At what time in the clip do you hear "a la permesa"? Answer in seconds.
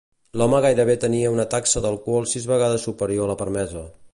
3.29-3.85